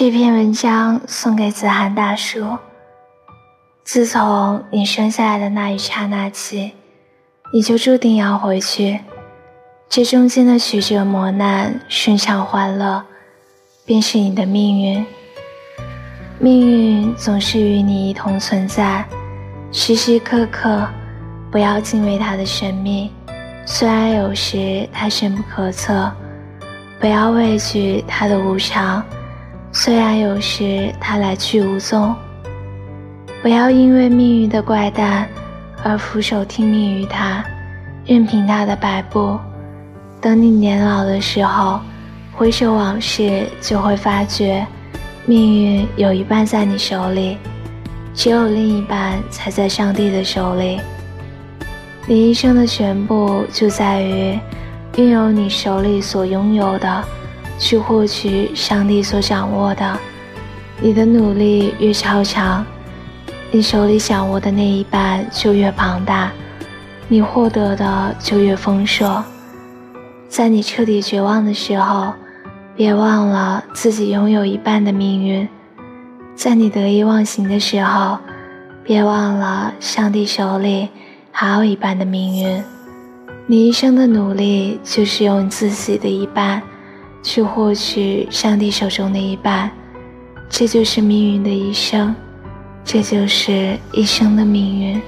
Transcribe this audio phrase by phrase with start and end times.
[0.00, 2.56] 这篇文章送给子涵大叔。
[3.82, 6.70] 自从你生下来的那一刹那起，
[7.52, 9.00] 你就注定要回去。
[9.88, 13.02] 这中间的曲折磨难、顺畅欢乐，
[13.84, 15.04] 便是你的命运。
[16.38, 19.04] 命运总是与你一同存在，
[19.72, 20.86] 时时刻刻，
[21.50, 23.10] 不要敬畏他的神秘。
[23.66, 26.08] 虽然有时他深不可测，
[27.00, 29.02] 不要畏惧他的无常。
[29.72, 32.14] 虽然有时他来去无踪。
[33.40, 35.28] 不要因为命运的怪诞
[35.84, 37.44] 而俯首听命于他，
[38.04, 39.38] 任凭他的摆布。
[40.20, 41.80] 等你年老的时候，
[42.34, 44.66] 回首往事，就会发觉，
[45.24, 47.38] 命运有一半在你手里，
[48.12, 50.80] 只有另一半才在上帝的手里。
[52.06, 54.36] 你一生的全部就在于
[54.96, 57.04] 拥有你手里所拥有的，
[57.58, 59.98] 去获取上帝所掌握的。
[60.80, 62.64] 你的努力越超常。
[63.50, 66.30] 你手里掌握的那一半就越庞大，
[67.08, 69.24] 你获得的就越丰硕。
[70.28, 72.12] 在你彻底绝望的时候，
[72.76, 75.48] 别忘了自己拥有一半的命运；
[76.36, 78.18] 在你得意忘形的时候，
[78.84, 80.90] 别忘了上帝手里
[81.32, 82.62] 还有一半的命运。
[83.46, 86.62] 你一生的努力，就是用自己的一半
[87.22, 89.70] 去获取上帝手中的一半，
[90.48, 92.14] 这就是命运的一生。
[92.84, 95.02] 这就是一生的命运。